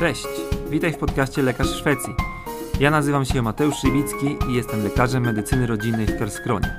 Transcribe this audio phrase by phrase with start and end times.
[0.00, 0.26] Cześć,
[0.70, 2.14] witaj w podcaście Lekarz Szwecji.
[2.80, 6.76] Ja nazywam się Mateusz Szybicki i jestem lekarzem medycyny rodzinnej w Kerskronie.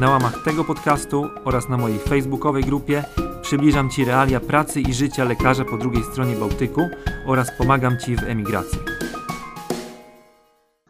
[0.00, 3.04] Na łamach tego podcastu oraz na mojej facebookowej grupie
[3.42, 6.88] przybliżam Ci realia pracy i życia lekarza po drugiej stronie Bałtyku
[7.26, 8.78] oraz pomagam Ci w emigracji.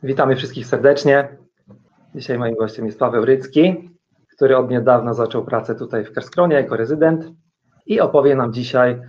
[0.03, 1.29] Witamy wszystkich serdecznie.
[2.14, 3.91] Dzisiaj moim gościem jest Paweł Rycki,
[4.37, 7.25] który od niedawna zaczął pracę tutaj w Kerskronie jako rezydent
[7.87, 9.01] i opowie nam dzisiaj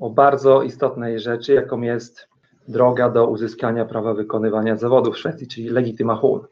[0.00, 2.28] o bardzo istotnej rzeczy, jaką jest
[2.68, 6.46] droga do uzyskania prawa wykonywania zawodu w Szwecji, czyli legitymation.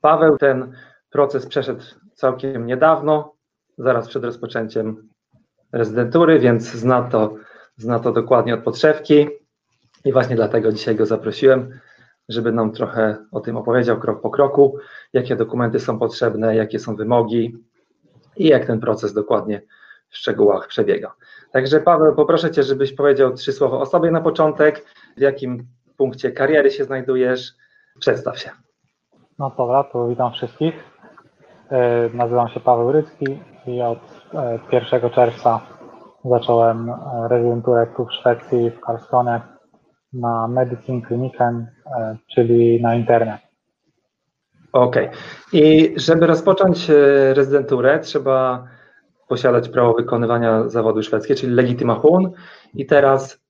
[0.00, 0.72] Paweł ten
[1.10, 1.82] proces przeszedł
[2.14, 3.34] całkiem niedawno,
[3.78, 5.08] zaraz przed rozpoczęciem
[5.72, 7.34] rezydentury, więc zna to,
[7.76, 9.28] zna to dokładnie od podszewki
[10.04, 11.80] i właśnie dlatego dzisiaj go zaprosiłem,
[12.28, 14.78] żeby nam trochę o tym opowiedział krok po kroku,
[15.12, 17.56] jakie dokumenty są potrzebne, jakie są wymogi
[18.36, 19.62] i jak ten proces dokładnie
[20.08, 21.14] w szczegółach przebiega.
[21.54, 24.84] Także Paweł, poproszę Cię, żebyś powiedział trzy słowa o sobie na początek,
[25.16, 27.52] w jakim punkcie kariery się znajdujesz,
[28.00, 28.50] przedstaw się.
[29.38, 30.74] No dobra, to witam wszystkich.
[31.70, 33.98] E, nazywam się Paweł Rycki i od
[34.72, 35.60] 1 e, czerwca
[36.24, 39.40] zacząłem e, rezydenturę tu w Szwecji, w Karlskrona
[40.12, 41.66] na Medicine Kliniken,
[42.34, 43.40] czyli na internet.
[44.72, 45.06] Okej.
[45.08, 45.18] Okay.
[45.52, 46.88] I żeby rozpocząć
[47.34, 48.64] rezydenturę, trzeba
[49.28, 52.30] posiadać prawo wykonywania zawodu szwedzkiego, czyli legitymation.
[52.74, 53.40] I teraz,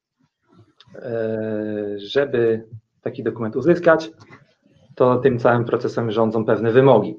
[0.94, 2.64] e, żeby
[3.03, 4.11] taki dokument uzyskać,
[4.94, 7.16] to tym całym procesem rządzą pewne wymogi.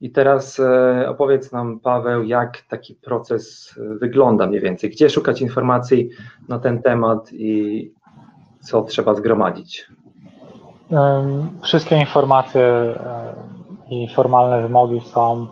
[0.00, 6.10] I teraz e, opowiedz nam, Paweł, jak taki proces wygląda mniej więcej, gdzie szukać informacji
[6.48, 7.92] na ten temat i
[8.60, 9.86] co trzeba zgromadzić.
[11.62, 13.34] Wszystkie informacje e,
[13.90, 15.46] i formalne wymogi są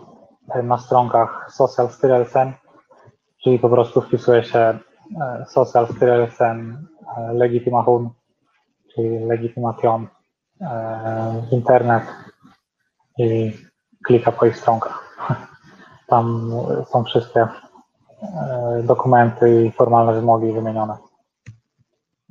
[0.63, 2.53] na stronkach Social Styrelsen,
[3.43, 4.79] czyli po prostu wpisuje się e,
[5.47, 8.09] Social Styrelsen e, Legitimation,
[8.93, 10.07] czyli legitymation
[10.61, 12.03] e, w internet
[13.17, 13.53] i
[14.05, 15.17] klika po ich stronkach.
[16.07, 16.51] Tam
[16.91, 17.47] są wszystkie
[18.83, 21.10] dokumenty i formalne wymogi wymienione.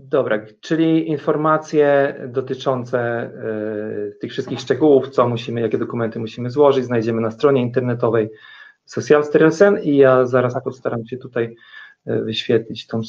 [0.05, 3.31] Dobra, czyli informacje dotyczące
[4.09, 8.31] y, tych wszystkich szczegółów, co musimy, jakie dokumenty musimy złożyć, znajdziemy na stronie internetowej
[8.85, 11.57] Socialstyrelsen i ja zaraz postaram się tutaj
[12.09, 13.01] y, wyświetlić tą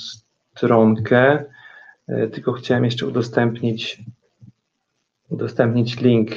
[0.56, 1.44] stronkę,
[2.10, 4.04] y, tylko chciałem jeszcze udostępnić,
[5.30, 6.32] udostępnić link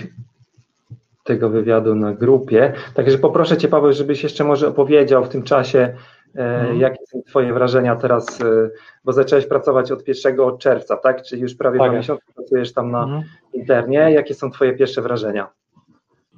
[1.24, 2.72] tego wywiadu na grupie.
[2.94, 5.94] Także poproszę Cię, Paweł, żebyś jeszcze może opowiedział w tym czasie,
[6.36, 6.80] Mhm.
[6.80, 8.70] Jakie są Twoje wrażenia teraz, e,
[9.04, 11.22] bo zacząłeś pracować od 1 czerwca, tak?
[11.22, 13.22] Czyli już prawie tak dwa miesiące pracujesz tam na mhm.
[13.52, 13.98] internie.
[13.98, 15.48] Jakie są Twoje pierwsze wrażenia?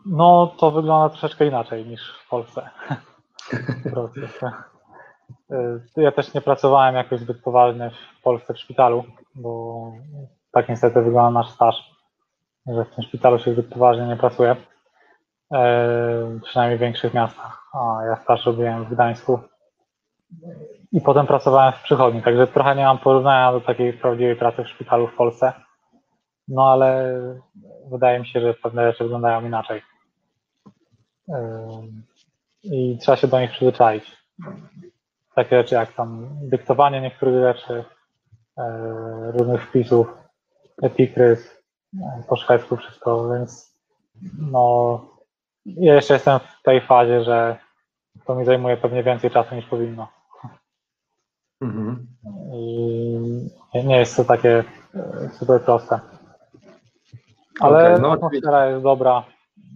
[0.06, 2.68] No, to wygląda troszeczkę inaczej niż w Polsce.
[5.50, 9.04] E, ja też nie pracowałem jakoś zbyt poważnie w Polsce w szpitalu,
[9.34, 9.92] bo
[10.52, 11.90] tak niestety wygląda nasz staż,
[12.66, 14.56] że w tym szpitalu się zbyt poważnie nie pracuje,
[15.52, 17.62] e, przynajmniej w większych miastach.
[17.72, 19.40] A ja staż robiłem w Gdańsku,
[20.92, 24.68] i potem pracowałem w przychodni, także trochę nie mam porównania do takiej prawdziwej pracy w
[24.68, 25.52] szpitalu w Polsce.
[26.48, 27.14] No ale
[27.90, 29.82] wydaje mi się, że pewne rzeczy wyglądają inaczej.
[32.62, 34.16] I trzeba się do nich przyzwyczaić.
[35.34, 37.84] Takie rzeczy jak tam dyktowanie niektórych rzeczy,
[39.32, 40.06] różnych wpisów,
[40.82, 41.62] epikrys,
[42.28, 43.76] po szwedzku wszystko, więc
[44.38, 45.00] no
[45.66, 47.56] ja jeszcze jestem w tej fazie, że
[48.24, 50.08] to mi zajmuje pewnie więcej czasu niż powinno.
[51.60, 52.06] Mhm.
[53.74, 56.00] I nie jest to takie e, super proste.
[57.60, 59.24] Ale okay, no, atmosfera jest dobra.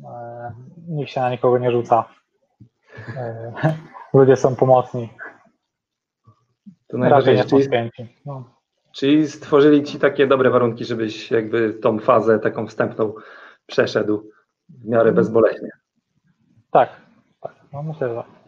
[0.04, 0.52] E,
[0.88, 2.04] nikt się na nikogo nie rzuca.
[3.16, 3.52] E,
[4.14, 5.08] ludzie są pomocni.
[6.88, 7.44] To najważniejsze.
[7.44, 7.68] Czyli,
[8.26, 8.44] no.
[8.92, 13.14] czyli stworzyli ci takie dobre warunki, żebyś jakby tą fazę taką wstępną
[13.66, 14.30] przeszedł
[14.68, 15.14] w miarę mhm.
[15.14, 15.70] bezboleśnie.
[16.70, 16.90] Tak,
[17.40, 17.52] tak.
[17.72, 18.39] No myślę, że tak.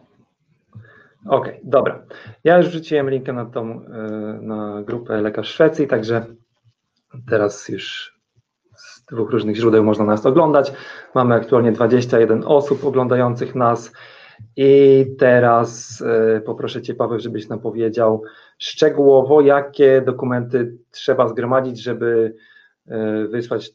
[1.25, 2.05] Okej, okay, dobra.
[2.43, 3.97] Ja już wrzuciłem linkę na tą, e,
[4.41, 6.25] na grupę Lekarz Szwecji, także
[7.29, 8.13] teraz już
[8.75, 10.73] z dwóch różnych źródeł można nas oglądać.
[11.15, 13.91] Mamy aktualnie 21 osób oglądających nas
[14.55, 16.01] i teraz
[16.37, 18.23] e, poproszę Cię Paweł, żebyś nam powiedział
[18.57, 22.35] szczegółowo, jakie dokumenty trzeba zgromadzić, żeby
[22.87, 23.71] e, wysłać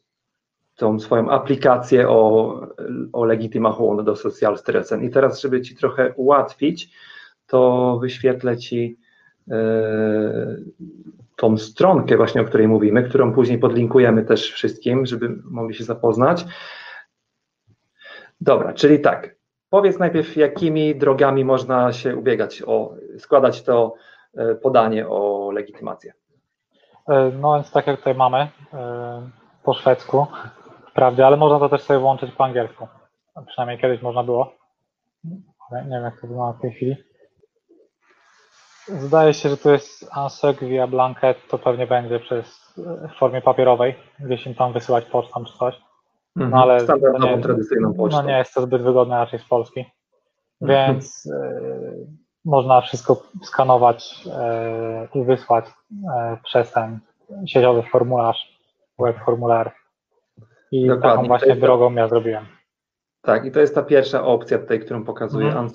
[0.76, 2.52] tą swoją aplikację o,
[3.12, 5.05] o legitymation do Social Stressen.
[5.05, 6.90] I teraz, żeby Ci trochę ułatwić,
[7.48, 8.98] to wyświetlę Ci
[9.50, 9.56] e,
[11.36, 16.44] tą stronkę właśnie, o której mówimy, którą później podlinkujemy też wszystkim, żeby mogli się zapoznać.
[18.40, 19.36] Dobra, czyli tak,
[19.70, 23.94] powiedz najpierw, jakimi drogami można się ubiegać o, składać to
[24.36, 26.12] e, podanie o legitymację.
[27.08, 28.48] E, no więc tak jak tutaj mamy
[29.62, 30.26] po szwedzku,
[30.90, 32.88] wprawdzie, ale można to też sobie włączyć po angielsku.
[33.46, 34.52] Przynajmniej kiedyś można było.
[35.72, 37.07] Nie wiem jak to wygląda w tej chwili.
[38.88, 42.75] Zdaje się, że to jest ANSEC via blanket, to pewnie będzie przez
[43.14, 45.75] w formie papierowej, gdzieś im tam wysyłać pocztą czy coś.
[46.37, 46.50] Mhm.
[46.50, 48.23] No ale Standardową, nie- tradycyjną pocztą.
[48.23, 49.85] No nie jest to zbyt wygodne raczej z Polski,
[50.62, 50.93] Mhm.
[50.94, 51.61] więc e,
[52.44, 55.64] można wszystko skanować e, i wysłać
[56.17, 56.99] e, przez ten
[57.46, 58.58] sieciowy formularz,
[58.99, 59.73] web formular.
[60.73, 61.11] I Dokładnie.
[61.17, 62.46] taką właśnie drogą ja zrobiłem.
[63.28, 65.70] Tak, i to jest ta pierwsza opcja tutaj, którą pokazuje Mhm.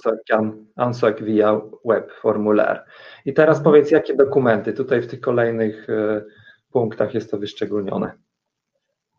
[0.75, 2.85] ANSOC, via web formular.
[3.25, 3.63] I teraz Mhm.
[3.63, 6.21] powiedz, jakie dokumenty tutaj w tych kolejnych e,
[6.71, 8.11] punktach jest to wyszczególnione.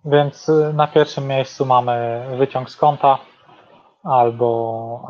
[0.04, 3.18] Więc y, na pierwszym miejscu mamy wyciąg z konta
[4.02, 5.08] albo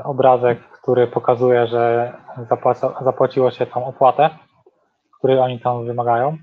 [0.00, 2.12] e, obrazek, który pokazuje, że
[2.48, 4.30] zapłaca, zapłaciło się tą opłatę,
[5.18, 6.36] której oni tam wymagają.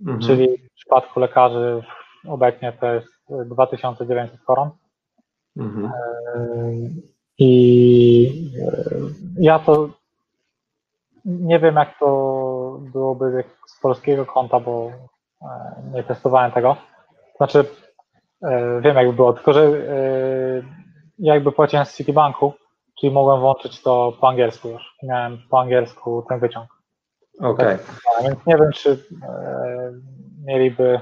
[0.00, 0.20] Mhm.
[0.20, 1.82] Czyli w przypadku lekarzy
[2.28, 3.08] obecnie to jest
[3.46, 4.70] 2900 koron.
[5.56, 5.90] Mhm.
[7.38, 8.90] I e,
[9.38, 9.88] ja to
[11.24, 12.06] nie wiem, jak to
[12.92, 14.90] byłoby z polskiego konta, bo
[15.42, 15.46] e,
[15.94, 16.76] nie testowałem tego.
[17.36, 17.64] Znaczy,
[18.42, 19.70] e, wiem, jakby było, tylko że
[21.18, 22.52] jakby płaciłem z Citibanku,
[23.00, 24.96] czyli mogłem włączyć to po angielsku już.
[25.02, 26.68] Miałem po angielsku ten wyciąg.
[27.40, 27.78] Okej,
[28.18, 29.04] A Więc nie wiem, czy
[30.44, 31.00] mieliby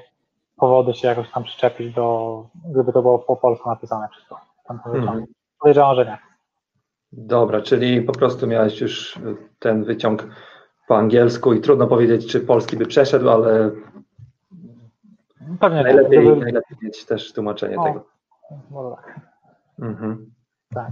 [0.56, 4.40] powody się jakoś tam przyczepić do, gdyby to było po polsku napisane wszystko.
[4.70, 5.24] Mhm.
[5.60, 6.18] Podejrzewam, że nie.
[7.12, 9.18] dobra, czyli po prostu miałeś już
[9.58, 10.26] ten wyciąg
[10.88, 13.70] po angielsku i trudno powiedzieć, czy polski by przeszedł, ale
[15.60, 15.82] Pewnie nie.
[15.84, 17.84] najlepiej, Gdyby, najlepiej mieć też tłumaczenie O.
[17.84, 18.04] tego.
[18.70, 19.20] może tak.
[19.82, 20.32] Mhm.
[20.74, 20.90] tak.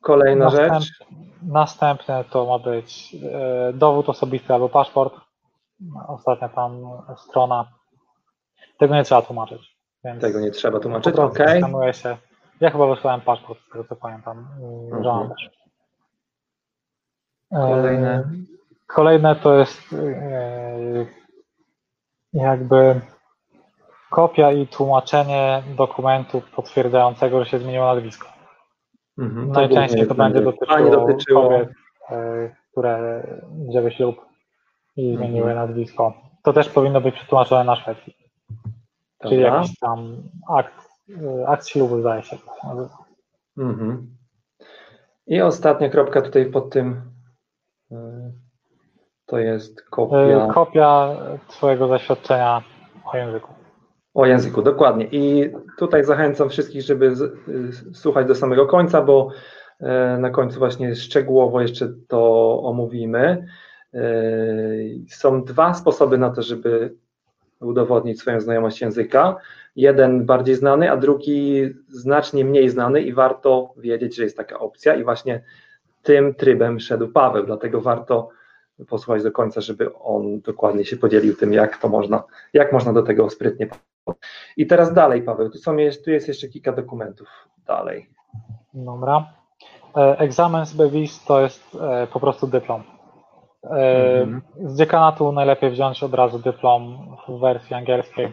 [0.00, 1.04] Kolejna Następ- rzecz.
[1.42, 5.14] Następne to ma być e, dowód osobisty albo paszport.
[6.08, 6.82] Ostatnia tam
[7.16, 7.68] strona.
[8.78, 9.76] Tego nie trzeba tłumaczyć.
[10.20, 11.60] Tego nie trzeba tłumaczyć, okej.
[11.60, 12.16] skanuje się.
[12.60, 14.46] Ja chyba wysłałem paszport, z tego co pamiętam.
[14.92, 15.28] Mhm.
[15.28, 15.50] Też.
[17.52, 18.30] E, Kolejne.
[18.86, 21.06] Kolejne to jest e,
[22.32, 23.00] jakby
[24.10, 28.28] kopia i tłumaczenie dokumentu potwierdzającego, że się zmieniło nazwisko.
[29.18, 29.46] Mhm.
[29.46, 31.68] To Najczęściej to będzie dotyczyło, dotyczyło kobiet,
[32.10, 33.22] e, które
[33.68, 34.16] wzięły ślub
[34.96, 35.30] i Mhm.
[35.30, 36.14] zmieniły nazwisko.
[36.42, 38.19] To też powinno być przetłumaczone na Szwecji.
[39.22, 39.56] Czyli Dobra.
[39.56, 40.16] jakiś tam
[40.48, 40.88] akt,
[41.42, 42.36] e, akt ślubu zdaje się.
[43.58, 44.16] Mhm.
[45.26, 47.02] I ostatnia kropka tutaj pod tym
[47.92, 47.96] y,
[49.26, 51.16] to jest kopia E, Kopia
[51.48, 52.62] Twojego zaświadczenia
[53.12, 53.52] o języku.
[54.14, 55.04] o języku, dokładnie.
[55.12, 59.28] I tutaj zachęcam wszystkich, żeby z, y, słuchać do samego końca, bo
[59.80, 63.46] y, na końcu właśnie szczegółowo jeszcze to omówimy.
[63.94, 66.94] Y, Są dwa sposoby na to, żeby
[67.60, 69.36] udowodnić swoją znajomość języka.
[69.76, 74.94] Jeden bardziej znany, a drugi znacznie mniej znany i warto wiedzieć, że jest taka opcja
[74.94, 75.42] i właśnie
[76.02, 78.28] tym trybem szedł Paweł, dlatego warto
[78.88, 82.22] posłuchać do końca, żeby on dokładnie się podzielił tym, jak to można,
[82.52, 83.68] jak można do tego sprytnie.
[84.56, 87.28] I teraz dalej, Paweł, tu, są, tu jest jeszcze kilka dokumentów
[87.66, 88.10] dalej.
[88.74, 89.26] Dobra.
[89.96, 92.99] E, Egzamin z BWIS to jest e, po prostu dyplom.
[93.64, 94.42] E, Mhm.
[94.64, 98.32] Z dziekanatu najlepiej wziąć od razu dyplom w wersji angielskiej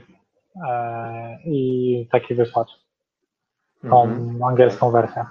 [0.69, 2.71] e, i taki wysłać,
[3.89, 4.43] tą Mhm.
[4.43, 5.25] angielską wersję.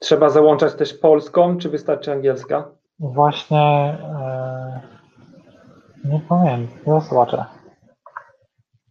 [0.00, 2.68] Trzeba załączać też polską, czy wystarczy angielska?
[3.00, 4.80] Właśnie e,
[6.04, 7.44] nie pamiętam, ja zobaczę.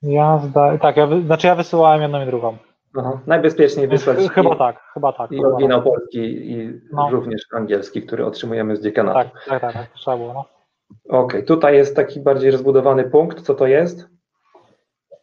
[0.03, 0.77] Ja zda...
[0.77, 2.57] tak, ja znaczy ja wysyłałem jedną i drugą.
[2.99, 3.19] Aha.
[3.27, 5.31] Najbezpieczniej wysłać ch- chyba i, tak, chyba tak.
[5.31, 5.93] i oryginał tak.
[5.93, 7.09] polski i No.
[7.09, 9.19] również angielski, który otrzymujemy z dziekanatu.
[9.19, 10.33] Tak, tak, tak, tak, trzeba było.
[10.33, 10.45] No.
[11.09, 13.41] Okej, tutaj jest taki bardziej rozbudowany punkt.
[13.41, 14.07] Co to jest?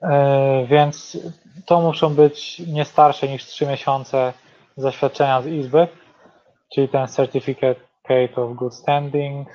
[0.02, 1.18] E, Więc
[1.66, 4.32] to muszą być nie starsze niż 3 miesiące
[4.76, 5.88] zaświadczenia z Izby,
[6.74, 7.80] czyli ten Certificate
[8.36, 9.48] of Good Standing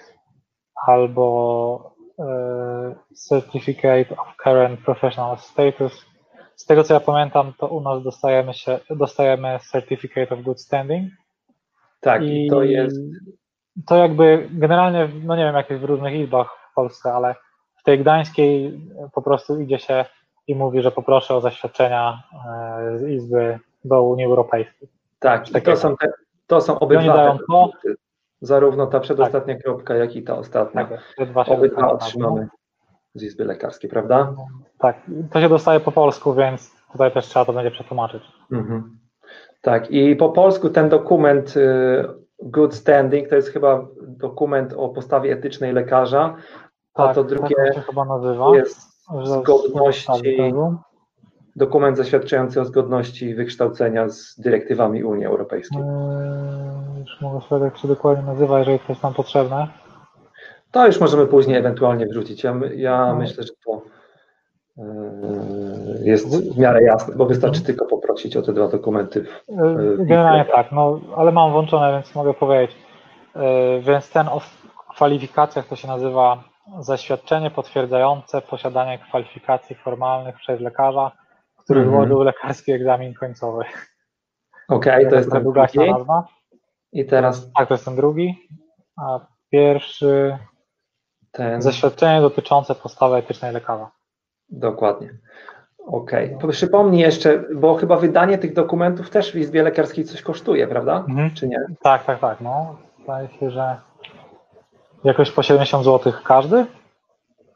[0.88, 2.96] albo e,
[3.30, 6.06] Certificate of Current Professional Status.
[6.56, 11.12] Z tego co ja pamiętam, to u nas dostajemy, się, dostajemy Certificate of Good Standing.
[12.02, 12.98] Tak, i to jest.
[13.86, 17.36] To jakby generalnie, no nie wiem jak jest w różnych izbach w Polsce, ale
[17.78, 18.82] w tej gdańskiej
[19.14, 20.06] po prostu idzie się
[20.48, 24.90] i mówi, że poproszę o zaświadczenia e, z Izby do Unii Europejskiej.
[25.20, 25.72] Tak, takiego.
[25.72, 26.12] to są, te,
[26.48, 27.72] to są obydwa to.
[28.42, 30.86] Zarówno ta przedostatnia kropka, jak i ta ostatnia.
[30.86, 32.48] tak, Obydwa otrzymamy
[33.14, 34.34] z Izby Lekarskiej, prawda?
[34.80, 38.24] Tak, to się dostaje po polsku, więc tutaj też trzeba to będzie przetłumaczyć.
[38.52, 39.00] Mhm.
[39.62, 42.06] Tak, i po polsku ten dokument y,
[42.44, 46.36] Good Standing to jest chyba dokument o postawie etycznej lekarza,
[46.94, 48.56] a Tak, to tak drugie to się chyba nazywa.
[48.56, 48.90] jest
[49.24, 50.54] zgodności,
[51.56, 55.80] dokument zaświadczający o zgodności wykształcenia z dyrektywami Unii Europejskiej.
[55.80, 59.68] Yy, Już mogę sobie jak się dokładnie nazywa, jeżeli to jest nam potrzebne.
[60.72, 62.44] To już możemy później ewentualnie wrzucić.
[62.44, 63.16] Ja, ja No.
[63.16, 63.82] myślę, że to
[64.78, 64.86] yy,
[66.04, 69.22] jest w miarę jasne, bo wystarczy tylko poprosić o te dwa dokumenty.
[69.22, 72.76] w- w- Generalnie tak, no ale mam włączone, więc mogę powiedzieć.
[73.36, 73.42] Yy,
[73.82, 74.42] Więc ten o
[74.90, 76.44] kwalifikacjach to się nazywa
[76.80, 81.12] zaświadczenie potwierdzające posiadanie kwalifikacji formalnych przez lekarza,
[81.58, 81.98] który Mhm.
[81.98, 83.64] złożył lekarski egzamin końcowy.
[84.70, 85.92] Okej, to jest Taka ten drugi.
[85.92, 86.28] nazwa.
[86.92, 88.48] I teraz Tak, to jest ten drugi.
[88.98, 89.20] A
[89.52, 90.38] pierwszy
[91.32, 91.62] ten.
[91.62, 93.92] zaświadczenie dotyczące postawy etycznej lekarza.
[94.50, 95.10] Dokładnie.
[95.88, 96.38] Okej.
[96.52, 101.06] Przypomnij jeszcze, bo chyba wydanie tych dokumentów też w Izbie Lekarskiej coś kosztuje, prawda?
[101.10, 101.32] Mhm.
[101.34, 101.58] Czy nie?
[101.84, 102.42] Tak, tak, tak.
[102.42, 103.76] No, zdaje się, że
[105.04, 106.66] jakoś po 70 zł każdy?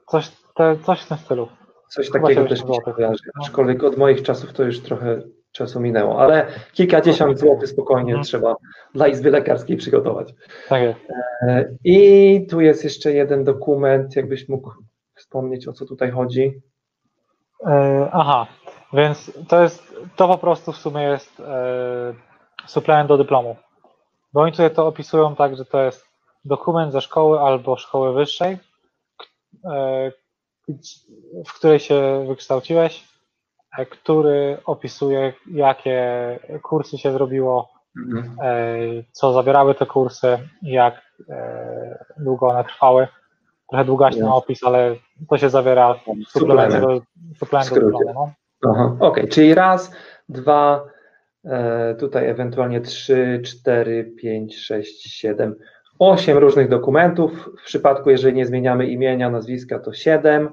[0.07, 1.47] Coś, te, coś w tym stylu.
[1.89, 3.23] Coś Chyba takiego też 70 mi się kojarzy.
[3.35, 3.43] No.
[3.43, 8.23] Aczkolwiek od moich czasów to już trochę czasu minęło, ale kilkadziesiąt złotych spokojnie Mhm.
[8.23, 8.55] trzeba
[8.93, 10.33] dla Izby Lekarskiej przygotować.
[10.69, 10.99] Tak jest.
[11.41, 14.71] E, I tu jest jeszcze jeden dokument, jakbyś mógł
[15.15, 16.61] wspomnieć, o co tutaj chodzi.
[17.67, 18.47] E, aha,
[18.93, 22.13] więc to jest, to po prostu w sumie jest e,
[22.65, 23.55] suplement do dyplomu.
[24.33, 26.07] Bo oni tutaj to opisują tak, że to jest
[26.45, 28.57] dokument ze szkoły albo szkoły wyższej,
[29.65, 30.11] e,
[31.47, 33.07] w której się wykształciłeś,
[33.91, 37.69] który opisuje, jakie kursy się zrobiło,
[38.41, 38.77] e,
[39.11, 41.01] co zabierały te kursy, jak
[42.17, 43.07] długo one trwały.
[43.73, 44.35] Trochę długaśny Jasne.
[44.35, 44.95] opis, ale
[45.29, 47.01] to się zawiera w suplemencie do,
[47.35, 48.03] suplement do dyplomu.
[48.13, 48.33] No.
[48.71, 49.91] Aha, okej, czyli raz,
[50.29, 50.85] dwa,
[51.45, 55.55] e, tutaj ewentualnie trzy, cztery, pięć, sześć, siedem,
[55.99, 57.49] osiem różnych dokumentów.
[57.61, 60.49] W przypadku, jeżeli nie zmieniamy imienia, nazwiska, to siedem.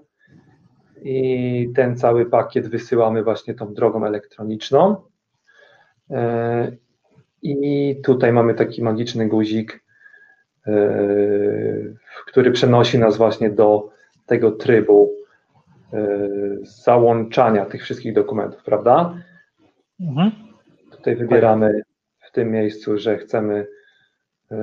[1.02, 4.96] I ten cały pakiet wysyłamy właśnie tą drogą elektroniczną.
[6.10, 6.72] E,
[7.42, 9.84] I tutaj mamy taki magiczny guzik,
[12.26, 13.90] który przenosi nas właśnie do
[14.26, 15.12] tego trybu
[15.92, 16.08] e,
[16.62, 19.14] załączania tych wszystkich dokumentów, prawda?
[20.00, 20.30] Mhm.
[20.90, 21.82] Tutaj wybieramy
[22.20, 23.66] w tym miejscu, że chcemy
[24.50, 24.56] e,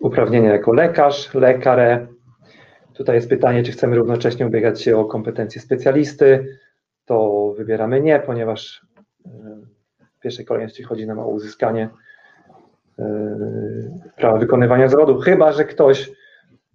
[0.00, 2.06] uprawnienia jako lekarz, lekarę.
[2.94, 6.58] Tutaj jest pytanie, czy chcemy równocześnie ubiegać się o kompetencje specjalisty.
[7.04, 8.86] To wybieramy nie, ponieważ
[9.26, 9.30] e,
[10.16, 12.07] w pierwszej kolejności chodzi nam o uzyskanie e,
[14.16, 15.20] prawa wykonywania zawodu.
[15.20, 16.10] Chyba, że ktoś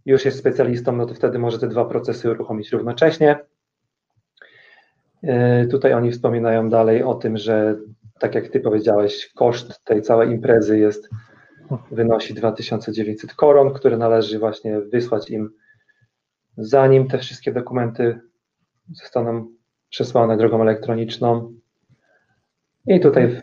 [0.06, 3.40] już jest specjalistą, no to wtedy może te dwa procesy uruchomić równocześnie.
[5.24, 7.76] E, Tutaj oni wspominają dalej o tym, że
[8.20, 11.10] tak jak Ty powiedziałeś, koszt tej całej imprezy jest,
[11.92, 15.50] wynosi 2900 koron, które należy właśnie wysłać im,
[16.58, 18.20] zanim te wszystkie dokumenty
[18.92, 19.48] zostaną
[19.90, 21.54] przesłane drogą elektroniczną.
[22.88, 23.42] I tutaj e,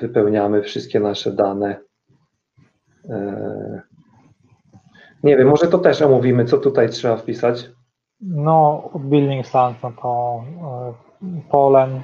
[0.00, 1.76] wypełniamy wszystkie nasze dane.
[3.10, 3.82] E,
[5.22, 7.70] Nie wiem, może to też omówimy, co tutaj trzeba wpisać.
[8.20, 10.40] No, Bildungsland, no to
[11.22, 12.02] e, Polen,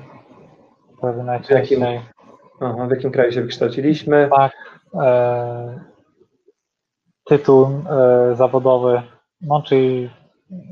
[1.00, 2.00] pewnie najczęściej.
[2.60, 4.28] Aha, w jakim kraju się wykształciliśmy?
[4.36, 4.52] Tak.
[5.02, 5.80] E,
[7.24, 9.02] tytuł e, zawodowy,
[9.40, 10.10] no czyli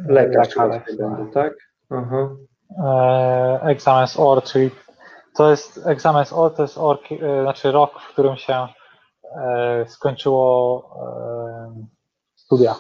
[0.09, 1.53] Lekarz lekarz, będzie, tak?
[1.91, 2.31] Aha.
[2.85, 4.71] e, egzamin z OR, czyli
[5.37, 8.69] to jest egzamin z OR, to jest OR, e, znaczy rok, w którym się
[9.37, 11.87] e, skończyło e,
[12.35, 12.75] studia.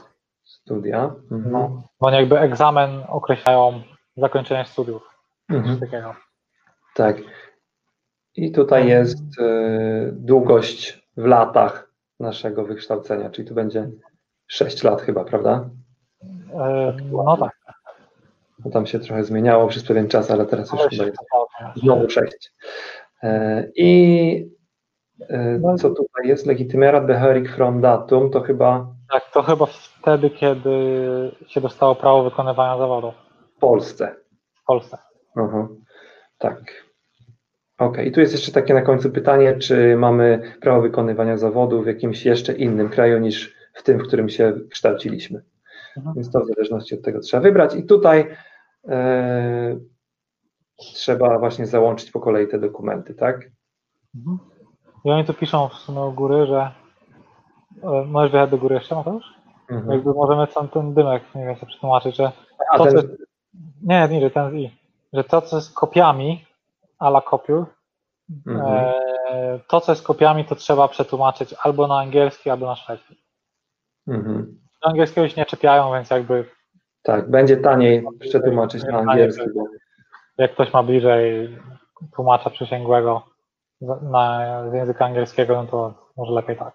[0.44, 1.14] Studia.
[1.30, 1.52] Mhm.
[1.52, 3.82] No, bo oni jakby egzamin określają
[4.16, 5.02] zakończenie studiów.
[5.48, 5.80] Mhm.
[5.80, 6.14] Takiego.
[6.94, 7.16] Tak.
[8.36, 11.90] I tutaj jest e, długość w latach
[12.20, 13.90] naszego wykształcenia, czyli tu będzie
[14.46, 15.70] 6 lat chyba, prawda?
[17.12, 17.60] No tak.
[18.58, 21.18] Bo tam się trochę zmieniało przez pewien czas, ale teraz już Ale chyba jest
[21.76, 22.52] znowu 6.
[23.76, 24.50] I
[25.28, 25.76] e, No.
[25.78, 26.46] co tutaj jest?
[26.46, 30.70] Legitimerat behörig from datum, to chyba Tak, to chyba wtedy, kiedy
[31.46, 33.12] się dostało prawo wykonywania zawodu
[33.56, 34.14] w Polsce.
[34.54, 34.98] w Polsce.
[35.36, 35.68] Aha,
[36.38, 36.60] tak.
[37.78, 41.86] Ok, i tu jest jeszcze takie na końcu pytanie, czy mamy prawo wykonywania zawodu w
[41.86, 45.42] jakimś jeszcze innym kraju niż w tym, w którym się kształciliśmy.
[45.96, 46.14] Mhm.
[46.14, 47.74] Więc to w zależności od tego trzeba wybrać.
[47.74, 48.26] I tutaj
[48.88, 49.76] e,
[50.80, 53.50] trzeba właśnie załączyć po kolei te dokumenty, tak?
[54.16, 54.38] Mhm.
[55.04, 56.70] I oni tu piszą w sumie u góry, że
[57.82, 59.24] e, możesz wjechać do góry jeszcze, Mateusz?
[59.70, 59.92] Mhm.
[59.92, 62.32] Jakby możemy tam ten dymek mniej więcej przetłumaczyć, że
[62.72, 63.08] A to, ten, co-
[63.82, 64.70] nie, nie, że ten z i,
[65.12, 66.44] że to, co jest kopiami,
[66.98, 67.66] a la kopiur,
[68.46, 68.66] mhm.
[68.66, 73.16] e, to, co jest kopiami, to trzeba przetłumaczyć albo na angielski, albo na szwedzki.
[74.08, 74.58] Mhm.
[74.82, 76.44] do angielskiego się nie czepiają, więc jakby
[77.02, 79.64] Tak, będzie taniej przetłumaczyć na angielski, bo
[80.38, 81.58] jak ktoś ma bliżej
[82.14, 83.22] tłumacza przysięgłego
[83.80, 86.74] z- na, z języka angielskiego, no to może lepiej tak.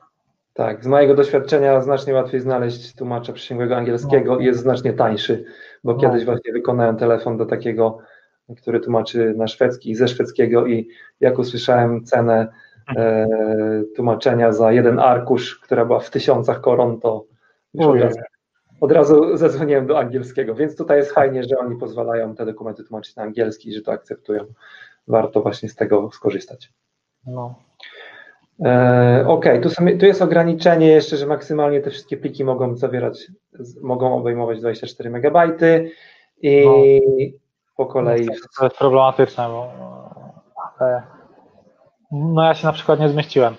[0.53, 5.45] tak, z mojego doświadczenia znacznie łatwiej znaleźć tłumacza przysięgłego angielskiego i jest znacznie tańszy,
[5.83, 5.99] bo No.
[5.99, 7.97] kiedyś właśnie wykonałem telefon do takiego,
[8.61, 12.47] który tłumaczy na szwedzki i ze szwedzkiego i jak usłyszałem cenę
[12.97, 13.27] e,
[13.95, 17.23] tłumaczenia za jeden arkusz, która była w tysiącach koron, to
[17.73, 18.19] już od razu,
[18.81, 23.15] od razu zadzwoniłem do angielskiego, więc tutaj jest fajnie, że oni pozwalają te dokumenty tłumaczyć
[23.15, 24.45] na angielski i że to akceptują.
[25.07, 26.73] Warto właśnie z tego skorzystać.
[27.27, 27.55] No.
[28.65, 33.31] E, Okej, tu, są- tu jest ograniczenie jeszcze, że maksymalnie te wszystkie pliki mogą zawierać,
[33.81, 35.37] mogą obejmować 24 MB
[36.41, 36.65] i
[37.77, 38.27] po kolei.
[38.59, 39.71] To jest problematyczne, bo
[40.79, 41.01] ale,
[42.11, 43.55] no ja się na przykład nie zmieściłem,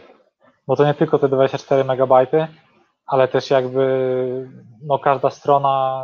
[0.66, 2.12] bo to nie tylko te 24 MB,
[3.06, 4.50] ale też jakby
[4.82, 6.02] no każda strona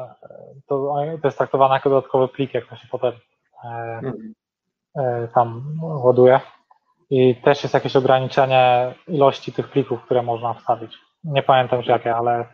[0.66, 3.12] to, to jest traktowana jako dodatkowy plik, jak to się potem
[3.64, 4.00] e,
[4.97, 6.40] e, tam ładuje.
[7.11, 10.99] I też jest jakieś ograniczenie ilości tych plików, które można wstawić.
[11.25, 12.44] Nie pamiętam już jakie, ale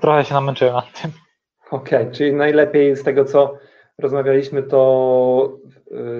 [0.00, 1.10] trochę się namęczyłem nad tym.
[1.70, 3.54] Okej, czyli najlepiej z tego, co
[3.98, 5.52] rozmawialiśmy, to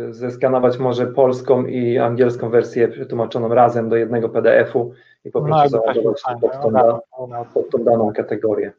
[0.08, 4.92] y, zeskanować może polską i angielską wersję przetłumaczoną razem do jednego PDF-u
[5.24, 7.52] i po No, prostu tak załadować pod tą, ogarnął, da- ogarnął.
[7.54, 8.72] pod tą daną kategorię.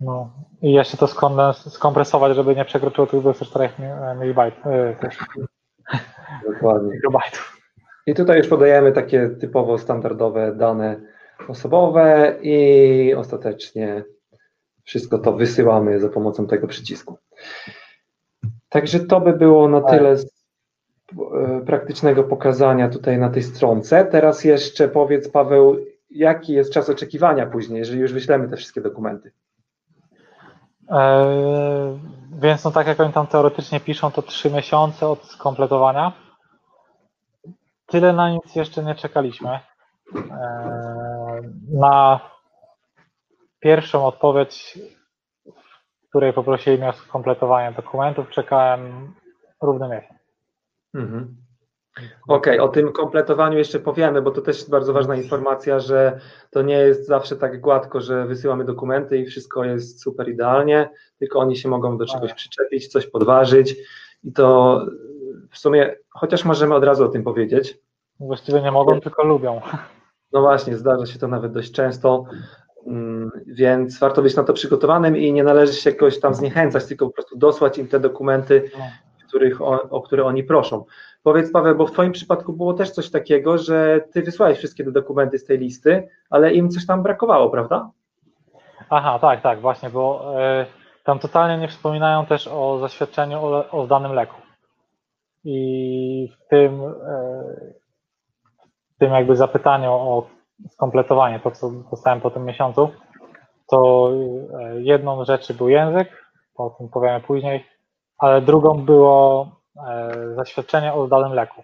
[0.00, 0.30] No.
[0.62, 3.68] I jeszcze to skondens- skompresować, żeby nie przekroczyło tych 24
[4.20, 4.52] MB,
[5.00, 5.18] tych
[6.52, 7.00] Dokładnie.
[8.06, 11.00] I tutaj już podajemy takie typowo standardowe dane
[11.48, 14.04] osobowe i ostatecznie
[14.84, 17.18] wszystko to wysyłamy za pomocą tego przycisku.
[18.68, 19.90] Także to by było na Tak.
[19.90, 24.04] tyle z e, praktycznego pokazania tutaj na tej stronce.
[24.04, 25.76] Teraz jeszcze powiedz Paweł,
[26.10, 29.32] jaki jest czas oczekiwania później, jeżeli już wyślemy te wszystkie dokumenty.
[30.90, 31.98] E,
[32.32, 36.12] więc no tak jak oni tam teoretycznie piszą, to 3 miesiące od skompletowania.
[37.86, 39.50] Tyle na nic jeszcze nie czekaliśmy.
[39.50, 39.60] E,
[41.72, 42.20] na
[43.60, 44.78] pierwszą odpowiedź,
[46.16, 49.12] której poprosili mnie o skompletowanie dokumentów, czekałem
[49.62, 50.20] równy miesiąc.
[50.94, 51.36] Mhm.
[52.28, 56.62] Okej, o tym kompletowaniu jeszcze powiemy, bo to też jest bardzo ważna informacja, że to
[56.62, 61.56] nie jest zawsze tak gładko, że wysyłamy dokumenty i wszystko jest super idealnie, tylko oni
[61.56, 63.76] się mogą do czegoś przyczepić, coś podważyć
[64.24, 64.80] i to
[65.50, 67.78] w sumie, chociaż możemy od razu o tym powiedzieć,
[68.20, 69.60] Właściwie nie mogą, tylko lubią.
[70.32, 72.24] no właśnie, zdarza się to nawet dość często,
[73.46, 77.12] więc warto być na to przygotowanym i nie należy się jakoś tam zniechęcać, tylko po
[77.12, 78.84] prostu dosłać im te dokumenty, No.
[79.28, 80.84] których o, o które oni proszą.
[81.22, 84.92] Powiedz Paweł, bo w Twoim przypadku było też coś takiego, że Ty wysłałeś wszystkie te
[84.92, 87.90] dokumenty z tej listy, ale im coś tam brakowało, prawda?
[88.90, 90.66] Aha, tak, tak, właśnie, bo e,
[91.04, 94.36] tam totalnie nie wspominają też o zaświadczeniu o, o danym leku.
[95.44, 97.44] I w tym, e,
[98.94, 100.26] w tym jakby zapytaniu o
[100.70, 102.90] skompletowanie, to co dostałem po tym miesiącu,
[103.70, 104.10] to
[104.60, 106.08] e, jedną z rzeczy był język,
[106.54, 107.66] o tym powiemy później,
[108.18, 109.48] ale drugą było
[109.88, 111.62] e, zaświadczenie o danym leku.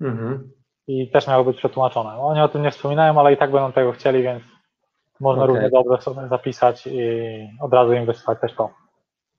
[0.00, 0.50] Mhm.
[0.86, 2.18] I też miało być przetłumaczone.
[2.20, 4.42] Oni o tym nie wspominają, ale i tak będą tego chcieli, więc
[5.20, 5.54] można Okej.
[5.54, 7.00] równie dobrze sobie zapisać i
[7.60, 8.70] od razu im wysłać też to.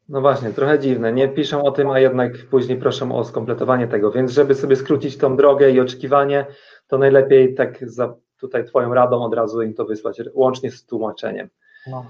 [0.10, 1.14] No właśnie, trochę dziwne.
[1.14, 4.12] Nie piszą o tym, a jednak później proszą o skompletowanie tego.
[4.12, 6.46] Więc żeby sobie skrócić tą drogę i oczekiwanie,
[6.88, 11.50] to najlepiej tak za tutaj Twoją radą od razu im to wysłać, łącznie z tłumaczeniem.
[11.92, 12.06] No.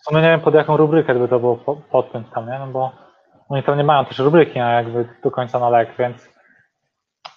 [0.00, 2.58] W sumie nie wiem pod jaką rubrykę by to było po- podpiąć tam, nie?
[2.58, 2.92] No bo
[3.48, 6.32] oni tam nie mają też rubryki na jakby do końca na lek, więc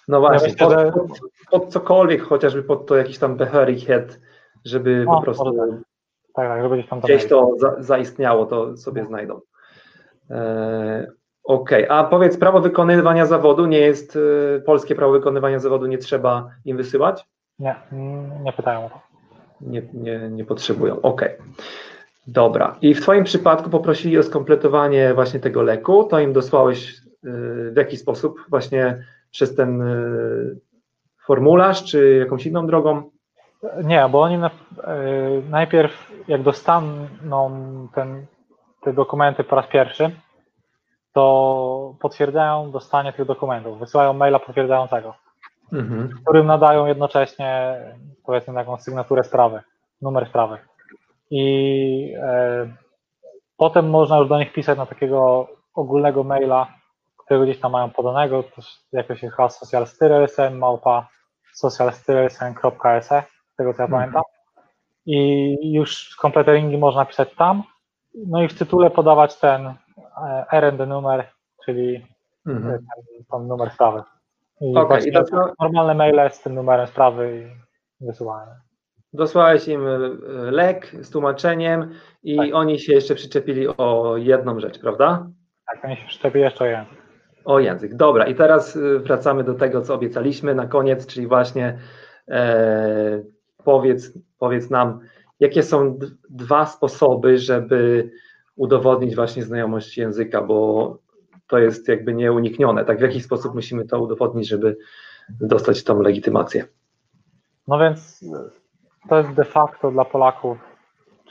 [0.08, 1.18] No właśnie, myślę, pod, pod,
[1.50, 4.18] pod cokolwiek, chociażby pod to jakiś tam Behörigkeit,
[4.64, 5.72] żeby O, po prostu może
[6.34, 9.40] tak, tak, żeby gdzieś tam gdzieś to za, zaistniało, to sobie znajdą.
[10.30, 11.06] E,
[11.44, 14.18] Okej, a powiedz, prawo wykonywania zawodu nie jest,
[14.56, 17.26] e, polskie prawo wykonywania zawodu nie trzeba im wysyłać?
[17.58, 17.74] Nie,
[18.42, 19.00] nie pytają o to.
[19.60, 21.30] Nie, nie, nie potrzebują, okej.
[22.26, 26.94] Dobra, i w Twoim przypadku poprosili o skompletowanie właśnie tego leku, to im dosłałeś e,
[27.70, 28.44] w jaki sposób?
[28.48, 29.86] Właśnie przez ten e,
[31.26, 33.10] formularz, czy jakąś inną drogą?
[33.84, 34.52] Nie, bo oni na, y,
[35.50, 38.26] najpierw jak dostaną ten,
[38.82, 40.10] te dokumenty po raz pierwszy,
[41.12, 45.14] to potwierdzają dostanie tych dokumentów, wysyłają maila potwierdzającego,
[45.72, 46.08] Mhm.
[46.22, 47.76] którym nadają jednocześnie
[48.24, 49.62] powiedzmy taką sygnaturę sprawy,
[50.02, 50.58] numer sprawy.
[51.30, 52.68] I e,
[53.56, 56.66] potem można już do nich pisać na takiego ogólnego maila,
[57.18, 61.08] którego gdzieś tam mają podanego, to jakoś jest chyba socialstyrelsen, małpa
[61.54, 63.22] socialstyrelsen.se,
[63.56, 63.90] tego co ja Mhm.
[63.90, 64.22] pamiętam.
[65.08, 67.62] i już kompleteringi można pisać tam.
[68.26, 69.74] No i w tytule podawać ten e,
[70.52, 71.28] RND numer,
[71.64, 72.06] czyli
[72.46, 72.72] Mhm.
[72.78, 72.86] ten,
[73.30, 74.02] ten numer sprawy.
[74.60, 77.42] I właśnie i dosła- normalne maile z tym numerem sprawy
[78.00, 78.60] i wysyłane.
[79.12, 80.10] Dosłałeś im y,
[80.50, 81.90] lek z tłumaczeniem
[82.22, 82.48] i Tak.
[82.52, 85.26] oni się jeszcze przyczepili o jedną rzecz, prawda?
[85.72, 86.98] Tak, oni się przyczepi jeszcze o język.
[87.44, 87.94] O język.
[87.94, 91.78] Dobra, i teraz y, wracamy do tego, co obiecaliśmy na koniec, czyli właśnie
[92.28, 93.22] e,
[93.64, 95.00] powiedz, powiedz nam,
[95.40, 95.98] jakie są
[96.30, 98.10] dwa sposoby, żeby
[98.56, 100.98] udowodnić właśnie znajomość języka, bo
[101.48, 102.84] to jest jakby nieuniknione.
[102.84, 104.76] Tak, w jaki sposób musimy to udowodnić, żeby
[105.28, 106.64] dostać tą legitymację?
[107.68, 108.24] No więc
[109.08, 110.58] to jest de facto dla Polaków,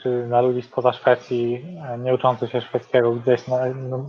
[0.02, 3.58] czy dla ludzi spoza Szwecji, e, nie uczących się szwedzkiego gdzieś na,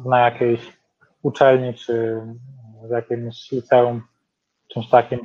[0.06, 0.78] na jakiejś
[1.22, 2.22] uczelni, czy
[2.88, 4.02] w jakimś liceum,
[4.68, 5.20] czymś takim,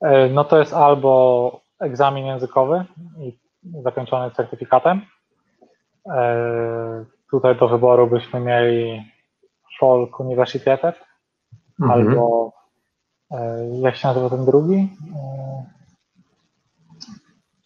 [0.00, 2.84] e, no to jest albo egzamin językowy
[3.18, 3.38] i
[3.82, 5.00] zakończony certyfikatem.
[6.06, 9.02] E, Tutaj do wyboru byśmy mieli
[9.84, 10.96] Folk Universitetet,
[11.80, 11.90] Mhm.
[11.90, 12.52] albo
[13.30, 14.96] e, jak się nazywa ten drugi?
[15.16, 15.64] E,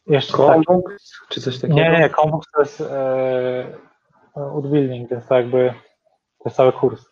[0.07, 0.65] Jeszcze tak.
[0.65, 1.75] Konwux, czy coś takiego?
[1.75, 3.77] Nie, nie, nie, Konwux to jest e,
[4.55, 5.75] utbilding, więc to jakby
[6.39, 7.05] to jest cały kurs.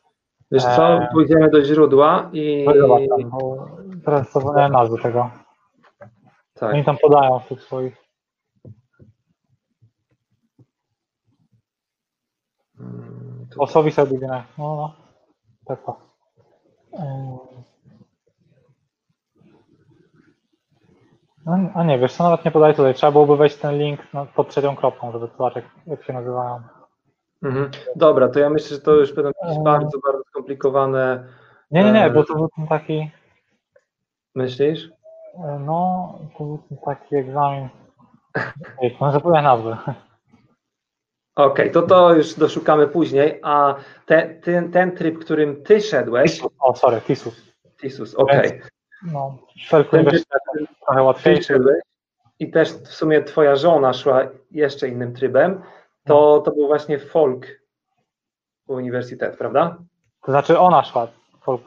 [0.51, 1.09] Wiesz co, Eee.
[1.13, 2.73] pójdziemy do źródła i No
[3.19, 3.67] tam, bo
[4.05, 5.31] teraz zapomniałem nazwy tego.
[6.55, 7.97] tak, Oni tam podają w tych swoich.
[12.81, 13.16] Mm, tu-
[13.59, 14.95] Osobi sobie no, no,
[15.67, 15.79] tak.
[17.01, 17.39] Ym.
[21.47, 24.27] No, a nie, wiesz co, nawet nie podaj tutaj, trzeba byłoby wejść ten link no,
[24.35, 26.61] pod trzecią kropką, żeby zobaczyć jak się nazywają.
[27.43, 27.71] Mhm.
[27.97, 31.29] Dobra, to ja myślę, że to już będą jakieś bardzo, bardzo skomplikowane.
[31.71, 33.11] Nie, nie, nie, bo to był ten taki,
[34.35, 34.91] Myślisz?
[35.61, 37.69] no, to był ten taki egzamin.
[39.01, 39.77] No zapomniałem nazwy.
[41.37, 43.75] Okej, to to już doszukamy później, a
[44.07, 47.43] te, ten, ten tryb, którym ty szedłeś, O, sorry, Tisus.
[47.81, 48.61] Tisus, okej,
[49.13, 50.41] No, Felku Uniwersytet
[50.87, 51.59] trochę łatwiejszy.
[52.39, 55.63] i też w sumie twoja żona szła jeszcze innym trybem,
[56.05, 57.47] to, to był właśnie folk
[58.69, 59.77] uniwersytet, prawda?
[60.25, 61.09] To znaczy ona szła,
[61.41, 61.63] Folk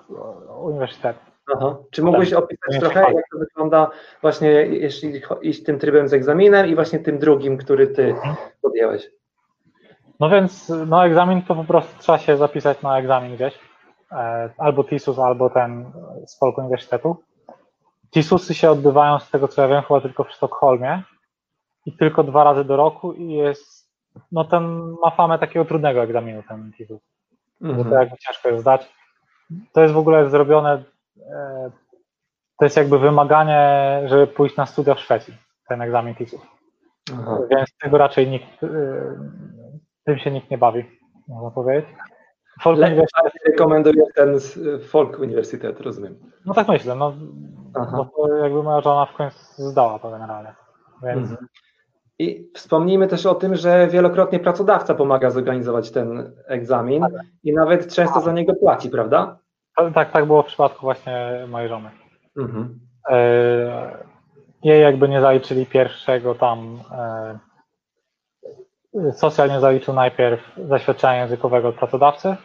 [0.62, 1.18] Uniwersytet.
[1.56, 1.78] Aha.
[1.92, 3.14] Czy mógłbyś opisać Nie, trochę, tak.
[3.16, 7.88] jak to wygląda właśnie, jeśli iść tym trybem z egzaminem i właśnie tym drugim, który
[7.88, 8.16] ty
[8.62, 9.12] podjęłeś?
[10.20, 13.60] No więc no egzamin to po prostu trzeba się zapisać na egzamin gdzieś.
[14.12, 15.92] E, Albo TISUS, albo ten
[16.26, 17.16] z Folk Uniwersytetu.
[18.12, 21.04] TISUSy się odbywają z tego co ja wiem chyba tylko w Sztokholmie
[21.86, 23.90] i tylko dwa razy do roku i jest,
[24.32, 27.02] no ten ma famę takiego trudnego egzaminu ten TISUS,
[27.62, 28.02] bo to Mhm.
[28.02, 28.94] jakby ciężko jest zdać.
[29.74, 30.84] To jest w ogóle zrobione,
[31.32, 31.72] e,
[32.60, 35.34] to jest jakby wymaganie, żeby pójść na studia w Szwecji,
[35.68, 36.42] ten egzamin TISUS.
[37.52, 38.68] Więc tego raczej nikt, y,
[40.10, 40.84] tym się nikt nie bawi,
[41.28, 41.86] można powiedzieć.
[42.62, 46.16] Folk Uniwersytet, Rekomenduję ten z folk uniwersytet, rozumiem.
[46.46, 47.14] no tak myślę, no,
[47.76, 47.98] Aha.
[47.98, 50.54] bo to jakby moja żona w końcu zdała to generalnie.
[51.04, 51.48] Więc Mhm.
[52.20, 57.06] I wspomnijmy też o tym, że wielokrotnie pracodawca pomaga zorganizować ten egzamin
[57.44, 59.38] i nawet często za niego płaci, prawda?
[59.78, 61.90] to, tak, tak było w przypadku właśnie mojej żony.
[62.38, 62.80] Mhm.
[63.10, 63.98] E,
[64.64, 67.40] jej jakby nie zaliczyli pierwszego tam, e,
[69.14, 72.36] socjal nie zaliczył najpierw zaświadczenia językowego od pracodawcy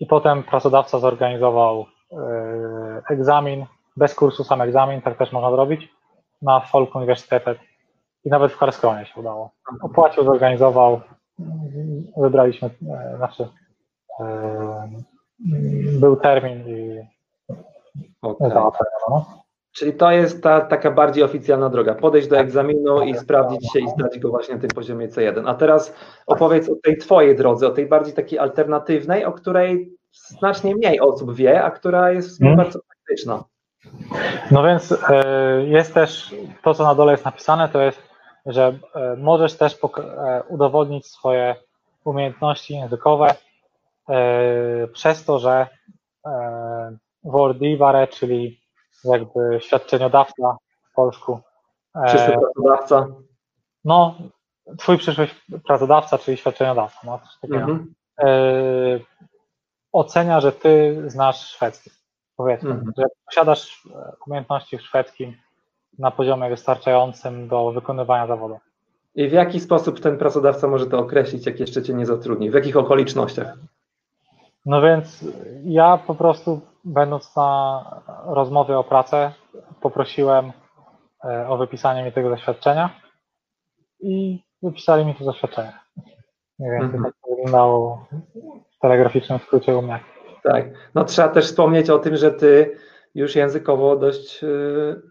[0.00, 5.88] i potem pracodawca zorganizował e, egzamin, bez kursu sam egzamin, tak też można zrobić,
[6.42, 7.58] na Folk Uniwersytetet
[8.24, 9.50] i nawet w Karskronie się udało.
[9.82, 11.00] Opłacił, zorganizował,
[12.16, 13.48] wybraliśmy, e, znaczy
[14.20, 14.88] e,
[16.00, 17.00] był termin i
[18.22, 18.50] Okej.
[18.50, 19.26] załatwiono.
[19.80, 21.94] Czyli to jest ta taka bardziej oficjalna droga.
[21.94, 25.42] Podejść do egzaminu i sprawdzić się i zdać go właśnie na tym poziomie C1.
[25.46, 25.94] A teraz
[26.26, 31.34] opowiedz o tej twojej drodze, o tej bardziej takiej alternatywnej, o której znacznie mniej osób
[31.34, 32.56] wie, a która jest Mhm.
[32.56, 33.44] bardzo praktyczna.
[34.50, 35.24] No więc e,
[35.66, 38.02] jest też to, co na dole jest napisane, to jest,
[38.46, 41.54] że e, możesz też e, udowodnić swoje
[42.04, 43.34] umiejętności językowe
[44.92, 45.66] przez to, że
[46.26, 48.59] e, Wordivare, czyli
[49.04, 50.56] jakby świadczeniodawca
[50.90, 51.40] w polsku,
[52.06, 53.06] Przyszły e, pracodawca.
[53.84, 54.14] no
[54.78, 55.28] twój przyszły
[55.66, 57.94] pracodawca, czyli świadczeniodawca, no, Mhm.
[58.22, 58.26] e,
[59.92, 61.90] ocenia, że ty znasz szwedzki.
[62.36, 62.92] Powiedzmy, Mhm.
[62.98, 63.88] że posiadasz
[64.26, 65.36] umiejętności w szwedzkim
[65.98, 68.58] na poziomie wystarczającym do wykonywania zawodu.
[69.14, 72.50] I w jaki sposób ten pracodawca może to określić, jak jeszcze cię nie zatrudni?
[72.50, 73.54] W jakich okolicznościach?
[74.66, 75.24] No więc
[75.64, 77.84] ja po prostu, będąc na
[78.26, 79.32] rozmowie o pracę,
[79.80, 80.52] poprosiłem
[81.24, 82.90] e, o wypisanie mi tego zaświadczenia
[84.00, 85.72] i wypisali mi to zaświadczenie.
[86.58, 87.04] Nie wiem, Mhm.
[87.04, 88.06] jak to wyglądało
[88.76, 90.00] w telegraficznym skrócie u mnie.
[90.42, 90.64] Tak.
[90.94, 92.76] No trzeba też wspomnieć o tym, że ty
[93.14, 95.02] już językowo dość yy,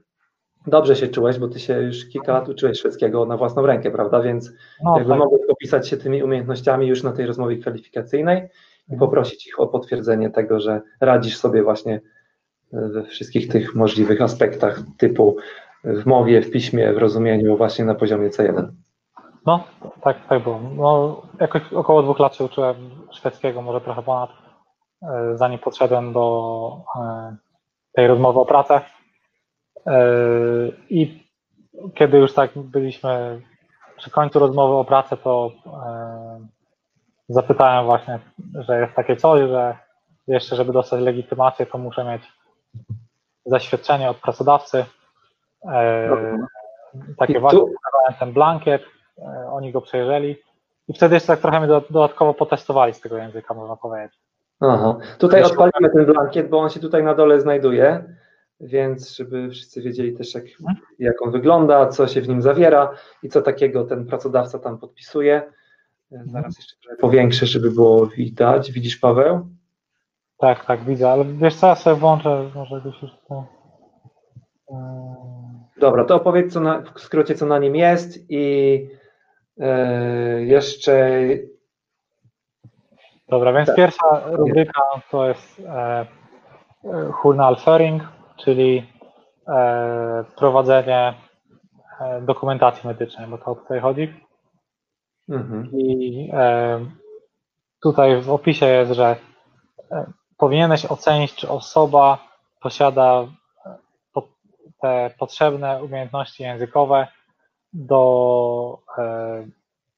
[0.67, 4.19] dobrze się czułeś, bo ty się już kilka lat uczyłeś szwedzkiego na własną rękę, prawda?
[4.21, 4.51] Więc
[4.83, 8.49] No, jakby tak, mogłeś popisać się tymi umiejętnościami już na tej rozmowie kwalifikacyjnej
[8.89, 12.01] i poprosić ich o potwierdzenie tego, że radzisz sobie właśnie
[12.73, 15.37] yy, we wszystkich tych możliwych aspektach typu
[15.83, 18.67] w mowie, w piśmie, w rozumieniu właśnie na poziomie C1.
[19.45, 19.63] no
[20.01, 20.59] tak, tak było.
[20.75, 22.75] No, jakoś około dwóch lat się uczyłem
[23.11, 24.29] szwedzkiego, może trochę ponad,
[25.03, 27.35] e, zanim podszedłem do e,
[27.93, 28.81] tej rozmowy o pracę.
[29.87, 30.01] E,
[30.89, 31.29] I
[31.95, 33.41] kiedy już tak byliśmy
[33.97, 36.47] przy końcu rozmowy o pracę, to e,
[37.29, 38.19] zapytałem właśnie,
[38.67, 39.75] że jest takie coś, że
[40.27, 42.21] jeszcze, żeby dostać legitymację, to muszę mieć
[43.45, 44.85] zaświadczenie od pracodawcy.
[45.71, 46.37] E,
[47.17, 47.59] takie właśnie
[48.19, 48.81] ten blankiet,
[49.17, 50.35] e, oni go przejrzeli
[50.87, 54.19] i wtedy jeszcze tak trochę mnie do- dodatkowo potestowali z tego języka, można powiedzieć.
[54.59, 54.97] Aha.
[55.17, 58.03] Tutaj odpalimy ten blankiet, bo on się tutaj na dole znajduje,
[58.61, 60.43] więc żeby wszyscy wiedzieli też, jak,
[60.99, 62.91] jak on wygląda, co się w nim zawiera
[63.23, 65.51] i co takiego ten pracodawca tam podpisuje.
[66.11, 68.71] Zaraz jeszcze trochę powiększę, żeby było widać.
[68.71, 69.47] Widzisz, Paweł?
[70.37, 73.45] Tak, tak, widzę, ale wiesz co, ja sobie włączę, może gdzieś już to...
[74.71, 75.15] e,
[75.79, 78.87] Dobra, to opowiedz co na, w skrócie, co na nim jest i
[79.59, 81.19] e, jeszcze
[83.29, 83.75] Dobra, więc Tak.
[83.75, 86.05] pierwsza rubryka to jest e, e,
[87.23, 88.01] Journalführung,
[88.37, 88.85] czyli
[89.47, 91.13] e, prowadzenie
[92.21, 94.28] dokumentacji medycznej, bo to o tutaj chodzi.
[95.29, 96.79] Mhm, I e,
[97.83, 99.15] tutaj w opisie jest, że
[99.91, 102.17] e, powinieneś ocenić, czy osoba
[102.61, 103.27] posiada
[103.65, 103.77] e,
[104.13, 104.27] po,
[104.81, 107.07] te potrzebne umiejętności językowe
[107.73, 109.47] do e,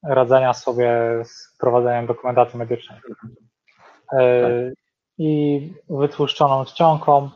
[0.04, 0.91] radzenia sobie
[1.24, 3.00] z prowadzeniem dokumentacji medycznej.
[4.13, 4.50] E,
[5.17, 7.30] I wytłuszczoną czcionką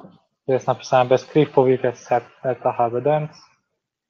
[0.48, 3.34] jest napisane Beskriv powieket set eta evidence.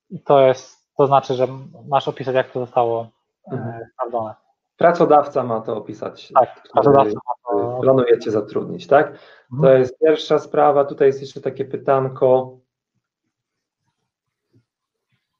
[0.09, 1.47] I to jest, to znaczy, że
[1.89, 3.09] masz opisać, jak to zostało
[3.51, 3.69] Mhm.
[3.69, 4.33] e, sprawdzone.
[4.77, 6.31] pracodawca ma to opisać.
[6.39, 7.79] Tak, pracodawca ma to.
[7.81, 9.11] Planuje cię zatrudnić, tak?
[9.11, 9.79] To Mhm.
[9.79, 10.85] jest pierwsza sprawa.
[10.85, 12.57] Tutaj jest jeszcze takie pytanko.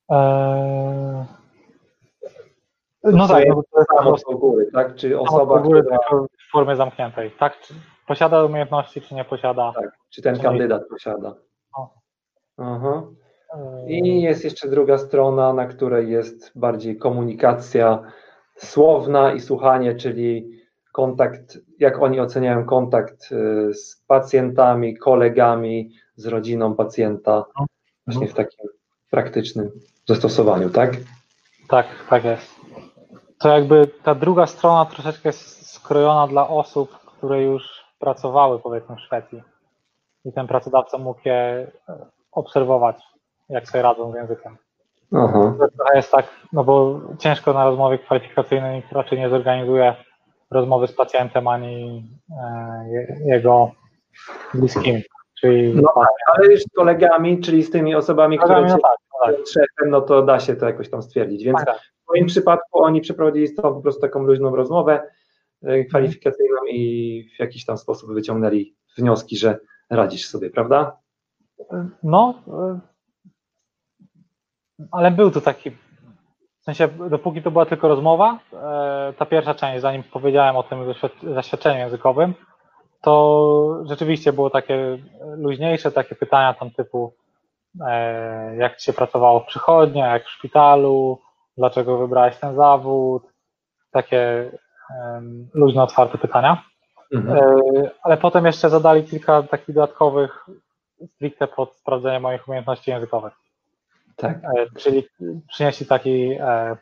[0.09, 1.25] Eee,
[3.03, 4.95] No tak, no to Samo do góry, tak?
[4.95, 5.97] Czy osoba, osoba, która,
[6.47, 7.31] w formie zamkniętej.
[7.39, 7.73] Tak, czy
[8.07, 9.73] posiada umiejętności, czy nie posiada.
[9.75, 11.33] tak, czy ten kandydat posiada.
[11.77, 11.89] O.
[12.57, 13.03] Aha.
[13.87, 18.03] I jest jeszcze druga strona, na której jest bardziej komunikacja
[18.55, 20.55] słowna i słuchanie, czyli
[20.91, 27.45] kontakt, jak oni oceniają kontakt y, z pacjentami, kolegami, z rodziną pacjenta,
[28.07, 28.69] właśnie w takim
[29.11, 29.71] praktycznym
[30.07, 30.91] zastosowaniu, tak?
[31.67, 32.55] Tak, tak jest.
[33.39, 39.01] To jakby ta druga strona troszeczkę jest skrojona dla osób, które już pracowały powiedzmy w
[39.01, 39.41] Szwecji.
[40.25, 41.71] I ten pracodawca mógł je e,
[42.31, 42.97] obserwować,
[43.49, 44.57] jak sobie radzą z językiem.
[45.13, 45.55] Aha.
[45.59, 49.95] To trochę jest tak, no bo ciężko na rozmowie kwalifikacyjnej nikt raczej nie zorganizuje
[50.51, 52.03] rozmowy z pacjentem ani
[52.41, 53.71] e, je- jego
[54.53, 55.03] bliskimi.
[55.41, 55.89] Czyli No
[56.35, 58.81] Ale już z kolegami, czyli z tymi osobami, które no tak,
[59.13, 61.43] no tak, trzechem, no to da się to jakoś tam stwierdzić.
[61.43, 65.01] Więc tak, w moim przypadku oni przeprowadzili z po prostu taką luźną rozmowę
[65.63, 69.57] y, kwalifikacyjną i w jakiś tam sposób wyciągnęli wnioski, że
[69.89, 70.97] radzisz sobie, prawda?
[72.03, 72.79] No, e,
[74.91, 75.71] ale był tu taki,
[76.59, 80.79] w sensie dopóki to była tylko rozmowa, e, ta pierwsza część, zanim powiedziałem o tym
[80.85, 82.33] zaświad- zaświadczeniu językowym,
[83.01, 84.97] to rzeczywiście było takie
[85.37, 87.13] luźniejsze, takie pytania tam typu
[87.87, 91.19] e, jak ci się pracowało w przychodni, jak w szpitalu,
[91.57, 93.23] dlaczego wybrałeś ten zawód,
[93.91, 94.51] takie
[95.53, 96.63] luźno otwarte pytania.
[97.13, 97.37] Mhm.
[97.37, 100.45] E, Ale potem jeszcze zadali kilka takich dodatkowych
[101.15, 103.33] stricte pod sprawdzenie moich umiejętności językowych.
[104.15, 104.37] Tak.
[104.37, 105.07] E, Czyli
[105.47, 106.77] przynieśli taki e,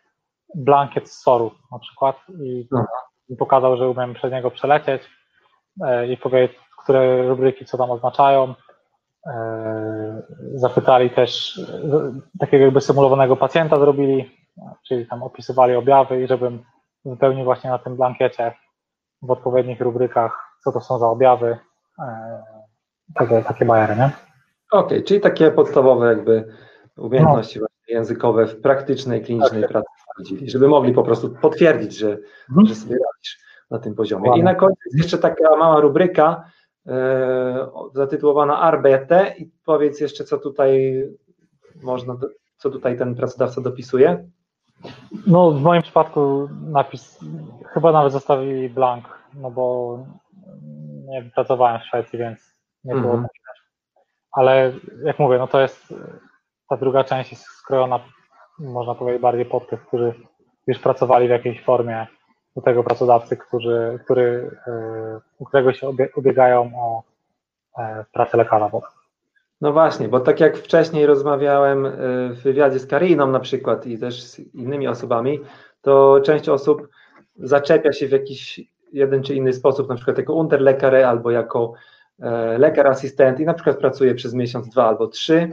[0.55, 2.85] blankiet z soru na przykład i Aha.
[3.29, 5.01] i pokazał, że umiem przez niego przelecieć
[5.85, 8.53] e, i powiedzieć, które rubryki co tam oznaczają.
[10.55, 11.61] Zapytali też,
[12.39, 14.31] takiego jakby symulowanego pacjenta zrobili,
[14.87, 16.63] czyli tam opisywali objawy i żebym
[17.05, 18.53] wypełnił właśnie na tym blankiecie
[19.21, 21.57] w odpowiednich rubrykach, co to są za objawy,
[23.15, 24.11] takie, takie bajery, nie?
[24.71, 26.53] Okej, czyli takie podstawowe jakby
[26.97, 29.71] umiejętności właśnie językowe w praktycznej, klinicznej Tak.
[29.71, 32.17] pracy sprawdzili, żeby mogli po prostu potwierdzić, że,
[32.49, 32.67] Mhm.
[32.67, 33.39] że sobie radzisz
[33.71, 34.31] na tym poziomie.
[34.39, 36.43] I na końcu jest jeszcze taka mała rubryka
[36.87, 41.03] e, zatytułowana Arbete i powiedz jeszcze, co tutaj
[41.83, 42.17] można,
[42.57, 44.27] co tutaj ten pracodawca dopisuje.
[45.27, 47.19] No, w moim przypadku napis,
[47.67, 49.97] chyba nawet zostawili blank, no bo
[51.09, 53.27] nie pracowałem w Szwecji, więc nie było Mhm.
[54.31, 55.93] Ale jak mówię, no to jest,
[56.73, 57.99] ta druga część jest skrojona,
[58.59, 60.13] można powiedzieć, bardziej pod tych, którzy
[60.67, 62.07] już pracowali w jakiejś formie
[62.55, 67.03] u tego pracodawcy, którzy, który, e, u którego się ubiegają o
[67.77, 68.69] e, pracę lekarza.
[69.61, 71.91] No właśnie, bo tak jak wcześniej rozmawiałem y,
[72.33, 75.39] w wywiadzie z Kariną na przykład i też z innymi osobami,
[75.81, 76.87] to część osób
[77.35, 78.61] zaczepia się w jakiś
[78.93, 81.73] jeden czy inny sposób, na przykład jako unterlekare albo jako
[82.21, 85.51] e, lekar asystent i na przykład pracuje przez miesiąc, dwa albo trzy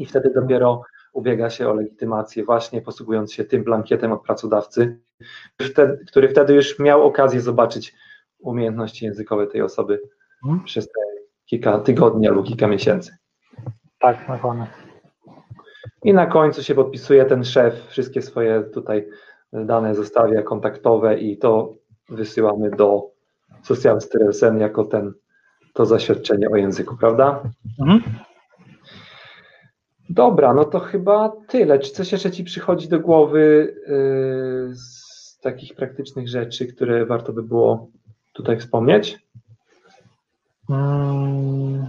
[0.00, 0.82] i wtedy dopiero
[1.12, 4.98] ubiega się o legitymację właśnie posługując się tym blankietem od pracodawcy,
[6.06, 7.94] który wtedy już miał okazję zobaczyć
[8.38, 10.00] umiejętności językowe tej osoby
[10.44, 10.64] Mhm.
[10.64, 11.00] przez te
[11.46, 13.16] kilka tygodni albo kilka miesięcy.
[13.98, 14.66] tak, dokładnie.
[16.04, 19.08] I na końcu się podpisuje ten szef, wszystkie swoje tutaj
[19.52, 21.74] dane zostawia kontaktowe i to
[22.08, 23.10] wysyłamy do
[23.62, 25.12] Socialstyrelsen jako ten,
[25.74, 27.42] to zaświadczenie o języku, prawda?
[27.80, 28.02] Mhm.
[30.10, 31.78] Dobra, no to chyba tyle.
[31.78, 37.42] Czy coś jeszcze Ci przychodzi do głowy yy, z takich praktycznych rzeczy, które warto by
[37.42, 37.88] było
[38.32, 39.18] tutaj wspomnieć?
[40.70, 41.86] Mm.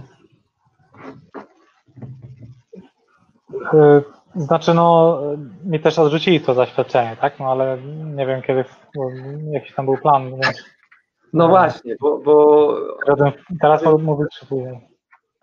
[3.74, 4.02] Y,
[4.36, 5.20] Znaczy, no,
[5.64, 7.40] mi też odrzucili to zaświadczenie, tak?
[7.40, 7.78] No ale
[8.14, 8.64] nie wiem kiedy,
[9.50, 10.64] jakiś tam był plan, więc
[11.32, 14.91] No właśnie, bo, bo teraz, teraz mówię czy później.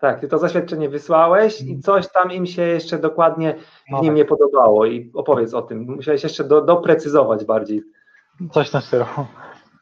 [0.00, 3.54] Tak, Ty to zaświadczenie wysłałeś i coś tam im się jeszcze dokładnie
[3.88, 5.86] w nim tak, nie podobało i opowiedz o tym.
[5.96, 7.82] Musiałeś jeszcze do, doprecyzować bardziej.
[8.50, 9.04] coś tym stylu.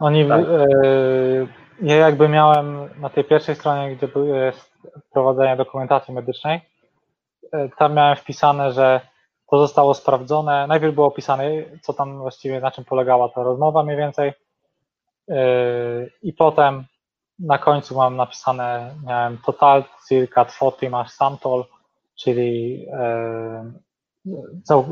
[0.00, 0.40] Oni, Tak.
[0.40, 1.48] y,
[1.82, 4.72] ja jakby miałem na tej pierwszej stronie, gdzie jest
[5.12, 6.60] prowadzenie dokumentacji medycznej,
[7.54, 9.00] y, tam miałem wpisane, że
[9.50, 10.66] to zostało sprawdzone.
[10.66, 11.44] Najpierw było opisane,
[11.82, 14.32] co tam właściwie, na czym polegała ta rozmowa mniej więcej.
[15.28, 15.36] Yy,
[16.22, 16.84] I potem
[17.38, 21.64] na końcu mam napisane, miałem total circa 2 timasz samtol,
[22.14, 22.80] czyli
[24.24, 24.86] yy, cał,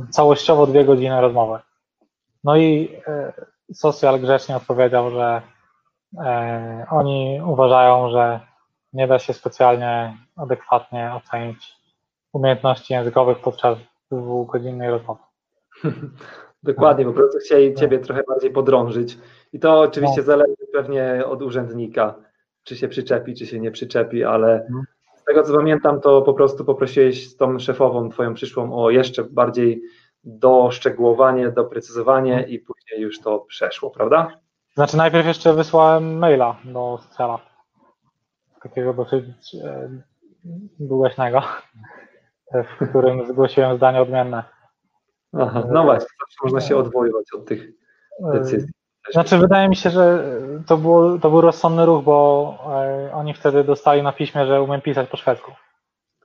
[0.00, 1.58] yy, całościowo dwie godziny rozmowy.
[2.44, 2.92] No i
[3.68, 5.42] yy, socjal grzecznie odpowiedział, że
[6.12, 6.20] yy,
[6.90, 8.40] oni uważają, że
[8.92, 11.76] nie da się specjalnie adekwatnie ocenić
[12.32, 13.78] umiejętności językowych podczas
[14.10, 15.20] dwugodzinnej rozmowy.
[16.62, 19.18] Dokładnie, po prostu chcieli Ciebie trochę bardziej podrążyć.
[19.52, 20.26] I to oczywiście No.
[20.26, 22.14] zależy pewnie od urzędnika,
[22.64, 24.84] czy się przyczepi, czy się nie przyczepi, ale Mhm.
[25.16, 29.82] z tego co pamiętam, to po prostu poprosiłeś tą szefową Twoją przyszłą o jeszcze bardziej
[30.24, 34.30] doszczegółowanie, doprecyzowanie i później już to przeszło, prawda?
[34.74, 37.38] Znaczy najpierw jeszcze wysłałem maila do socjala.
[38.62, 39.24] Takiego dosyć
[39.64, 39.90] e,
[40.80, 41.42] długaśnego,
[42.80, 44.44] w którym zgłosiłem zdanie odmienne.
[45.32, 46.08] Aha, no właśnie,
[46.42, 47.78] można się odwoływać od tych
[48.24, 48.72] E, decyzji.
[49.12, 50.24] Znaczy wydaje mi się, że
[50.66, 54.80] to, było, to był rozsądny ruch, bo e, oni wtedy dostali na piśmie, że umiem
[54.80, 55.52] pisać po szwedzku.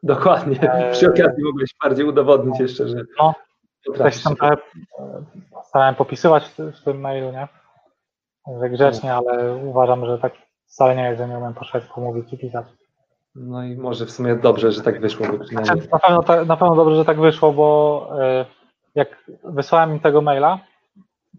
[0.03, 0.55] Dokładnie.
[0.91, 3.33] Przy okazji mogłeś bardziej udowodnić jeszcze, że No,
[4.09, 4.53] się tam trochę
[4.99, 5.23] e,
[5.63, 7.47] starałem popisywać w, tym mailu, nie?
[8.61, 10.33] Że grzecznie, ale uważam, że tak
[10.65, 12.65] wcale nie jest, że nie umiem po szwedzku mówić i pisać.
[13.35, 15.65] No i może w sumie dobrze, że tak wyszło, bo przynajmniej.
[15.65, 18.45] Znaczy, Na pewno, na pewno dobrze, że tak wyszło, bo e,
[18.95, 20.59] jak wysłałem im tego maila,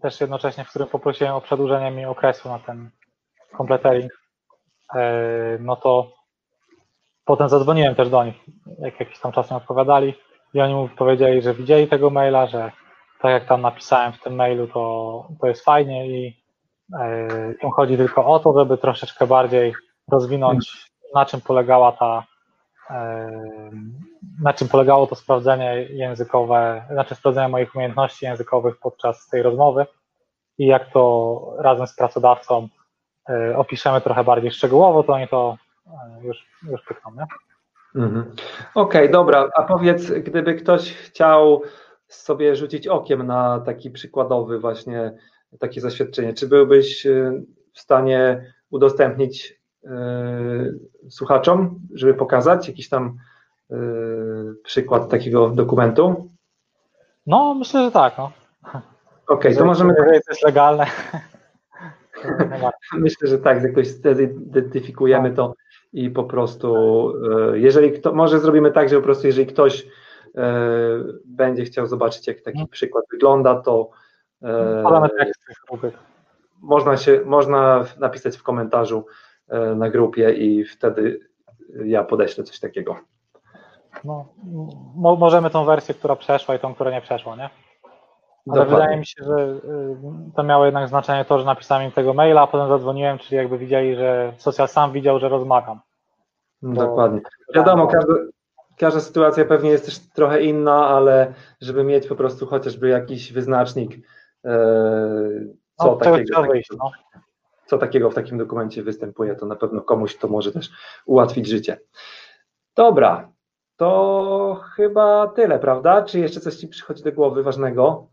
[0.01, 2.89] też jednocześnie, w którym poprosiłem o przedłużenie mi okresu na ten
[3.57, 4.11] kompletering,
[4.95, 6.11] e, no to
[7.25, 8.35] potem zadzwoniłem też do nich,
[8.79, 10.13] jak jakiś tam czas nie odpowiadali
[10.53, 12.71] i oni mi powiedzieli, że widzieli tego maila, że
[13.21, 16.43] tak jak tam napisałem w tym mailu, to, to jest fajnie i
[16.99, 17.27] e,
[17.63, 19.73] im chodzi tylko o to, żeby troszeczkę bardziej
[20.11, 22.23] rozwinąć, na czym polegała ta
[22.89, 23.93] Em,
[24.41, 29.85] na czym polegało to sprawdzenie językowe, znaczy sprawdzenie moich umiejętności językowych podczas tej rozmowy
[30.57, 32.67] i jak to razem z pracodawcą
[33.29, 35.57] e, opiszemy trochę bardziej szczegółowo, to oni to
[35.87, 35.91] e,
[36.23, 37.25] już, już pykną, nie?
[38.03, 38.35] Mhm.
[38.75, 39.49] Okej, dobra.
[39.55, 41.61] A powiedz, gdyby ktoś chciał
[42.07, 45.13] sobie rzucić okiem na taki przykładowy właśnie
[45.59, 49.89] takie zaświadczenie, czy byłbyś y, w stanie udostępnić y,
[51.09, 53.17] słuchaczom, żeby pokazać jakiś tam
[54.63, 56.29] przykład takiego dokumentu?
[57.27, 58.31] No, myślę, że tak, no.
[59.27, 60.85] Okej, to możemy, Jeżeli to jest legalne.
[62.93, 65.53] myślę, że tak, jakoś zidentyfikujemy to
[65.93, 66.75] i po prostu,
[67.53, 69.87] y, jeżeli kto, może zrobimy tak, że po prostu jeżeli ktoś y,
[71.25, 73.89] będzie chciał zobaczyć, jak taki przykład wygląda, to
[74.43, 75.95] y, Podamy tekst tych rubryk.
[76.61, 79.05] można się, można napisać w komentarzu
[79.53, 81.19] y, na grupie i wtedy
[81.85, 82.99] ja podeślę coś takiego.
[84.05, 84.25] No,
[84.95, 87.49] mo- możemy tą wersję, która przeszła i tą, która nie przeszła, nie?
[88.49, 88.75] Ale Dokładnie.
[88.75, 89.61] wydaje mi się, że y,
[90.35, 93.57] to miało jednak znaczenie to, że napisałem im tego maila, a potem zadzwoniłem, czyli jakby
[93.57, 95.79] widzieli, że social sam widział, że rozmawiam.
[96.61, 97.21] Dokładnie.
[97.55, 98.13] Wiadomo, każda,
[98.77, 103.91] każda sytuacja pewnie jest też trochę inna, ale żeby mieć po prostu chociażby jakiś wyznacznik,
[104.45, 104.49] e,
[105.75, 106.91] co, No, takiego, wyjść, no.
[107.65, 110.69] co takiego w takim dokumencie występuje, to na pewno komuś to może też
[111.05, 111.79] ułatwić życie.
[112.75, 113.29] Dobra,
[113.77, 116.03] to chyba tyle, prawda?
[116.03, 118.07] Czy jeszcze coś Ci przychodzi do głowy ważnego?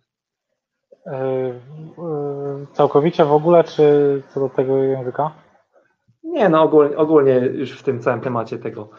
[1.06, 5.32] Y, y, Całkowicie w ogóle, czy co do tego języka?
[6.24, 8.90] Nie, no ogólnie, ogólnie już w tym całym temacie tego,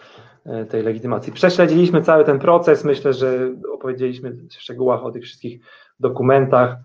[0.45, 1.33] e, tej legitymacji.
[1.33, 2.83] Prześledziliśmy cały ten proces.
[2.83, 5.65] Myślę, że opowiedzieliśmy w szczegółach o tych wszystkich
[5.99, 6.77] dokumentach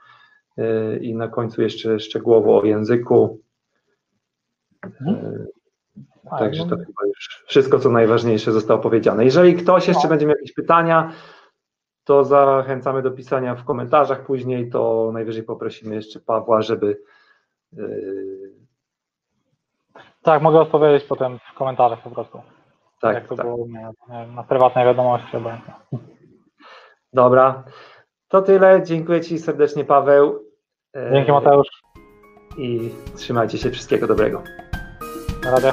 [0.58, 3.40] e, i na końcu jeszcze szczegółowo o języku.
[4.84, 5.46] E,
[6.30, 9.24] A, Także no, to chyba już wszystko, co najważniejsze zostało powiedziane.
[9.24, 10.08] Jeżeli ktoś jeszcze No.
[10.10, 11.12] będzie miał jakieś pytania,
[12.04, 17.00] to zachęcamy do pisania w komentarzach później, to najwyżej poprosimy jeszcze Pawła, żeby
[17.78, 17.82] e,
[20.22, 22.40] Tak, mogę odpowiedzieć potem w komentarzach po prostu.
[23.00, 23.46] tak, jak to tak.
[23.46, 23.66] było
[24.08, 25.74] wiem, na prywatnej wiadomości obojętnie.
[27.12, 27.64] Dobra,
[28.28, 28.82] to tyle.
[28.84, 30.44] Dziękuję Ci serdecznie, Paweł.
[31.12, 31.68] Dzięki Mateusz.
[32.58, 33.70] I trzymajcie się.
[33.70, 34.42] Wszystkiego dobrego.
[35.44, 35.72] Na razie.